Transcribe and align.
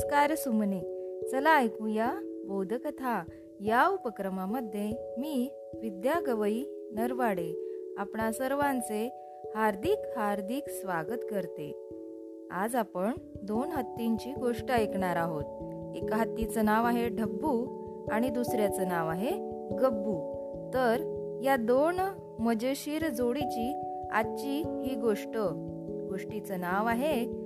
नमस्कार 0.00 0.34
सुमने. 0.34 0.80
चला 1.30 1.56
ऐकूया 1.56 2.12
बोधकथा. 2.46 3.24
या 3.60 3.88
उपक्रमामध्ये 3.88 5.14
मी 5.18 5.50
विद्या 5.74 6.20
गवई 6.26 6.64
नरवाडे 6.92 7.52
आपणा 7.98 8.32
सर्वांचे 8.32 9.10
हार्दिक 9.56 9.98
हार्दिक 10.16 10.64
स्वागत 10.68 11.18
करते. 11.30 11.90
आज 12.50 12.76
आपण 12.76 13.10
दोन 13.42 13.68
हत्तींची 13.68 14.32
गोष्ट 14.32 14.70
ऐकणार 14.70 15.16
आहोत. 15.16 15.44
एका 15.96 16.16
हत्तीचं 16.16 16.64
नाव 16.64 16.84
आहे 16.84 17.08
ढब्बू 17.08 17.66
आणि 18.10 18.30
दुसऱ्याचं 18.30 18.88
नाव 18.88 19.08
आहे 19.08 19.30
गब्बू. 19.74 20.16
तर 20.74 20.96
या 21.44 21.56
दोन 21.56 22.00
मजेशीर 22.38 23.08
जोडीची 23.08 23.82
आजची 24.12 24.62
ही 24.84 24.94
गोष्ट. 24.94 25.38
गोष्टीचं 26.08 26.60
नाव 26.60 26.86
आहे 26.86 27.39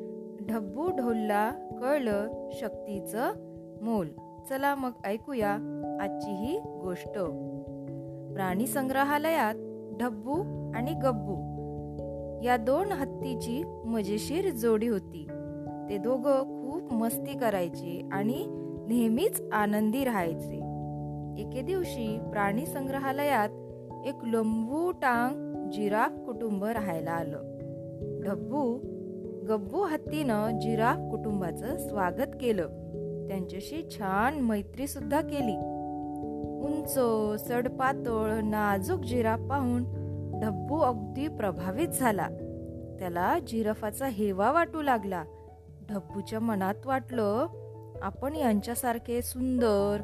ढब्बू 0.48 0.91
ढोलला 0.91 1.51
कळलं 1.51 2.48
शक्तीचं 2.52 3.33
मोल. 3.83 4.09
चला 4.48 4.75
मग 4.75 4.91
ऐकूया 5.05 5.51
आजची 6.01 6.30
ही 6.30 6.59
गोष्ट. 6.59 7.19
प्राणी 8.35 8.66
संग्रहालयात 8.66 9.55
ढब्बू 10.01 10.33
आणि 10.75 10.93
गब्बू 10.93 11.55
या 12.45 12.57
दोन 12.57 12.93
हत्तीची 12.93 13.62
मजेशीर 13.85 14.51
जोडी 14.51 14.88
होती. 14.88 15.27
ते 15.91 15.99
दोघं 15.99 16.43
खूप 16.43 16.93
मस्ती 16.93 17.38
करायचे 17.38 18.09
आणि 18.13 18.47
नेहमीच 18.88 19.43
आनंदी 19.52 20.05
राहायचे. 20.05 20.57
एके 21.43 21.63
दिवशी 21.63 22.19
प्राणी 22.30 22.66
संग्रहालयात 22.66 23.49
एक 24.07 24.15
लंबू 24.23 24.91
टांग 24.91 25.71
जिराफ 25.71 26.11
कुटुंब 26.27 26.65
राहायला 26.65 27.11
आलं. 27.11 27.43
ढब्बू 28.24 28.94
गब्बू 29.48 29.83
हत्तीनं 29.83 30.59
जिराफ 30.59 30.96
कुटुंबाचं 31.10 31.88
स्वागत 31.88 32.37
केलं. 32.41 32.66
त्यांच्याशी 33.29 33.88
छान 33.91 34.41
मैत्री 34.41 34.87
सुद्धा 34.87 35.21
केली. 35.21 35.57
उंच 36.66 36.99
सडपातळ 37.49 38.41
नाजूक 38.45 39.01
जिराफ 39.01 39.41
पाहून 39.41 39.83
ढब्बू 40.41 40.79
अगदी 40.79 41.29
प्रभावित 41.29 41.88
झाला. 41.88 42.29
त्याला 42.99 43.38
जिराफाचा 43.38 44.07
हेवा 44.07 44.52
वाटू 44.52 44.83
लागला. 44.83 45.24
ढब्बूच्या 45.90 46.40
मनात 46.40 46.87
वाटलं 46.87 47.46
आपण 48.02 48.37
यांच्यासारखे 48.37 49.23
सुंदर 49.23 49.96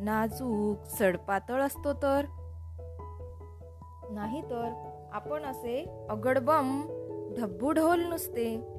नाजूक 0.00 0.86
सडपातळ 0.98 1.60
असतो 1.62 1.92
तर? 1.92 2.22
नाही 4.10 4.42
तर 4.42 4.90
आपण 5.12 5.42
असे 5.42 6.06
अगडबम 6.10 6.82
ढब्बू 7.38 7.72
ढोल 7.72 8.00
नुसते 8.00 8.73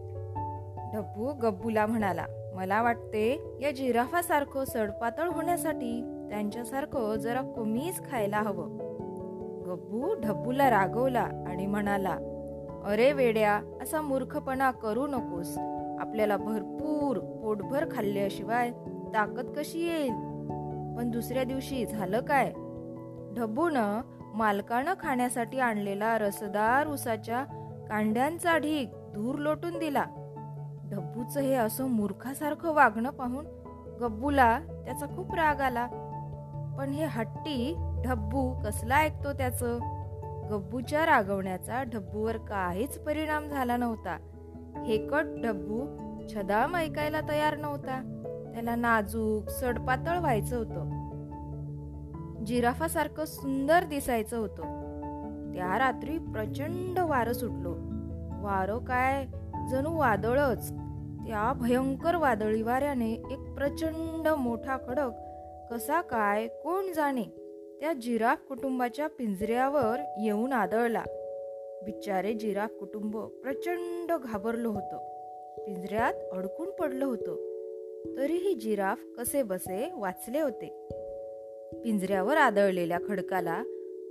ढब्बू 0.96 1.34
गब्बूला 1.34 1.86
म्हणाला. 1.86 2.26
मला 2.56 2.82
वाटते 2.82 3.58
या 3.62 3.72
जिराफासारखं 3.72 4.66
सडपातळ 4.66 5.28
होण्यासाठी 5.28 6.02
त्यांच्यासारखं 6.30 7.16
जरा 7.16 7.42
कमीच 7.42 8.12
खायला 8.12 8.38
हवं. 8.38 8.78
गब्बू 9.66 10.14
ढब्बूला 10.24 10.70
रागवला 10.70 11.22
आणि 11.22 11.66
म्हणाला 11.66 12.18
अरे 12.86 13.12
वेड्या 13.12 13.62
असा 13.82 14.02
मूर्खपणा 14.02 14.72
करू 14.72 15.08
नकोस. 15.08 15.58
आपल्याला 16.00 16.38
भरपूर 16.38 17.18
पोटभर 17.18 17.86
खाल्ल्याशिवाय 17.92 18.72
ताकद 19.14 19.54
कशी 19.58 19.88
येईल? 19.88 20.12
पण 20.98 21.12
दुसऱ्या 21.14 21.44
दिवशी 21.44 21.86
झालं 21.86 22.22
काय? 22.22 22.50
ढब्बूनं 23.36 24.02
मालकानं 24.34 24.94
खाण्यासाठी 25.00 25.60
आणलेला 25.60 26.18
रसदार 26.18 26.88
उसाच्या 26.88 27.44
कांड्यांचा 27.90 28.58
ढीक 28.58 28.90
धूर 29.14 29.36
लोटून 29.36 29.80
दिला. 29.80 30.06
ढब्बूचं 30.92 31.40
हे 31.40 31.56
असं 31.56 31.88
मूर्खासारखं 31.88 32.74
वागणं 32.74 33.10
पाहून 33.10 33.46
गब्बूला 34.02 34.60
त्याचा 34.60 35.06
खूप 35.06 35.36
राग 35.36 35.62
आला. 35.62 35.88
पण 36.78 36.90
हे 36.90 37.06
हट्टी 37.06 37.76
ढब्बू 38.06 38.54
कसला 38.64 38.96
ऐकतो 38.96 39.34
त्याचं? 39.34 39.80
गब्बूच्या 40.52 41.06
रागवण्याचा 41.06 41.84
ढब्बूवर 41.84 42.38
काहीच 42.38 43.00
परिणाम 43.00 43.48
झाला 43.48 43.78
नव्हता. 43.78 44.18
हेकट 44.86 45.26
ढब्बू 45.44 45.98
छदाम 46.36 46.76
ऐकायला 46.76 47.22
तयार 47.30 47.58
नव्हता. 47.58 48.22
त्याला 48.54 48.76
नाजूक 48.76 49.50
सडपातळ 49.50 50.18
व्हायचं 50.18 50.58
होतं. 50.58 51.06
जिराफासारखं 52.46 53.26
सुंदर 53.26 53.84
दिसायचं 53.84 54.38
होतं. 54.38 54.62
त्या 55.54 55.80
रात्री 55.80 56.18
प्रचंड 56.18 57.00
वारं 57.00 57.34
सुटलो. 57.34 57.76
वारं 58.46 58.78
काय? 58.78 59.26
जणू 59.72 60.00
वादळच. 60.00 60.70
त्या 61.28 61.54
भयंकर 61.54 62.16
वादळी 62.16 62.62
वाऱ्याने 62.62 63.12
एक 63.12 63.56
प्रचंड 63.58 64.28
मोठा 64.28 64.78
खडक 64.78 65.12
कसा 65.74 66.02
काय 66.02 66.48
कोण 66.48 66.94
जाणे 66.94 67.24
त्या 67.80 67.94
जिराफ 67.94 68.38
कुटुंबाच्या 68.48 69.08
पिंजऱ्यावर 69.08 69.98
येऊन 70.18 70.54
आदळला. 70.54 71.04
बिचारे 71.84 72.34
जिराफ 72.34 72.70
कुटुंब 72.80 73.18
प्रचंड 73.18 74.12
घाबरलं 74.12 74.68
होतं. 74.68 74.98
पिंजऱ्यात 75.66 76.14
अडकून 76.32 76.72
पडलं 76.72 77.06
होतं. 77.06 77.56
तरीही 78.18 78.54
जिराफ 78.54 79.04
कसे 79.18 79.44
बसे 79.44 79.92
वाचले 79.94 80.42
होते. 80.42 80.88
पिंजऱ्यावर 81.84 82.38
आदळलेल्या 82.38 82.98
खडकाला 83.08 83.64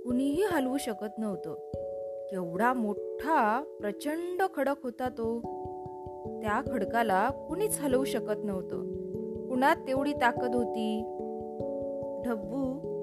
कुणीही 0.03 0.43
हलवू 0.43 0.77
शकत 0.77 1.19
नव्हतं. 1.19 1.71
केवढा 2.31 2.73
मोठा 2.73 3.63
प्रचंड 3.79 4.41
खडक 4.55 4.75
होता 4.83 5.09
तो. 5.09 5.39
त्या 6.41 6.61
खडकाला 6.71 7.29
कुणीच 7.29 7.79
हलवू 7.81 8.03
शकत 8.03 8.43
नव्हतं. 8.43 8.81
कुणात 9.47 9.75
तेवढी 9.75 10.13
ताकद 10.13 10.55
होती? 10.55 11.01
ढब्बू? 12.25 12.95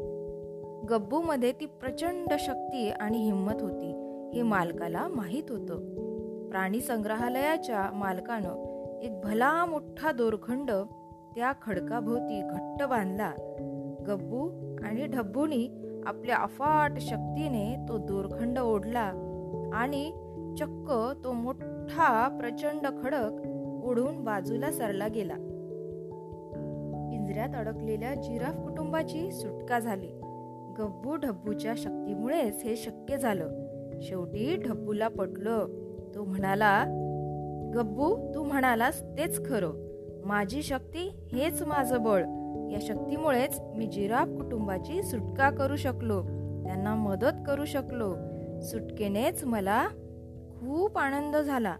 गब्बू 0.90 1.20
मध्ये 1.20 1.52
ती 1.52 1.66
प्रचंड 1.66 2.32
शक्ती 2.38 2.90
आणि 2.90 3.18
हिंमत 3.18 3.62
होती. 3.62 3.98
हे 4.34 4.42
मालकाला 4.42 5.08
माहीत 5.08 5.50
होतं. 5.50 5.78
प्राणी 6.48 6.80
संग्रहालयाच्या 6.80 7.90
मालकानं 7.94 8.72
एक 9.02 9.20
भला 9.20 9.64
मोठा 9.64 10.12
दोरखंड 10.12 10.70
त्या 11.34 11.52
खडकाभोवती 11.62 12.40
घट्ट 12.42 12.82
बांधला. 12.82 13.32
गब्बू 14.08 14.48
आणि 14.84 15.06
ढब्बूनी 15.06 15.68
आपल्या 16.06 16.36
अफाट 16.36 16.92
शक्तीने 17.00 17.76
तो 17.88 17.98
दोरखंड 17.98 18.58
ओढला 18.58 19.12
आणि 19.74 20.12
चक्क 20.58 20.92
तो 21.24 21.32
मोठा 21.32 22.38
प्रचंड 22.40 22.86
खडक 23.02 23.32
ओढून 23.84 24.24
बाजूला 24.24 24.72
सरला 24.72 25.08
गेला. 25.08 25.34
पिंजऱ्यात 27.10 27.48
अडकलेल्या 27.54 28.14
जिराफ 28.14 28.56
कुटुंबाची 28.56 29.32
सुटका 29.32 29.78
झाली. 29.78 30.10
गब्बू 30.78 31.16
ढब्बूच्या 31.16 31.74
शक्तीमुळेच 31.76 32.62
हे 32.62 32.76
शक्य 32.76 33.16
झालं. 33.16 33.48
शेवटी 34.02 34.56
ढब्बूला 34.56 35.08
पटलं. 35.08 35.66
तो 36.14 36.24
म्हणाला 36.24 36.84
गब्बू 37.74 38.34
तू 38.34 38.42
म्हणालास 38.42 39.02
तेच 39.02 39.48
खरं. 39.48 39.91
माझी 40.24 40.62
शक्ती 40.62 41.28
हेच 41.32 41.62
माझं 41.62 42.02
बळ. 42.02 42.24
या 42.72 42.78
शक्तीमुळेच 42.80 43.60
मी 43.60 43.86
जिराफ 43.86 44.28
कुटुंबाची 44.28 45.02
सुटका 45.02 45.50
करू 45.50 45.76
शकलो. 45.76 46.22
त्यांना 46.64 46.94
मदत 46.94 47.44
करू 47.46 47.64
शकलो. 47.64 48.14
सुटकेनेच 48.60 49.44
मला 49.44 49.88
खूप 50.50 50.98
आनंद 50.98 51.36
झाला. 51.36 51.76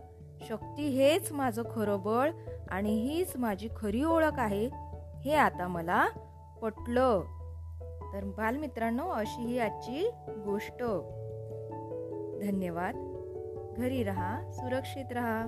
शक्ती 0.48 0.88
हेच 0.88 1.32
माझं 1.32 1.62
खरं 1.62 2.02
बळ 2.02 2.30
आणि 2.68 3.00
हीच 3.00 3.32
माझी 3.36 3.68
खरी 3.76 4.04
ओळख 4.04 4.38
आहे 4.38 4.70
हे 5.24 5.34
आता 5.34 5.68
मला 5.68 6.04
पटलं. 6.62 7.20
तर 8.12 8.24
बालमित्रांनो 8.24 9.08
अशी 9.08 9.42
ही 9.42 9.58
आजची 9.58 10.10
गोष्ट. 10.28 10.82
धन्यवाद. 12.42 12.94
घरी 13.76 14.02
रहा 14.02 14.50
सुरक्षित 14.52 15.12
रहा. 15.12 15.46